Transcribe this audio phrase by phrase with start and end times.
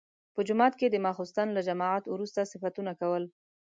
[0.35, 3.23] په جومات کې د ماخستن له جماعت وروسته صفتونه کول.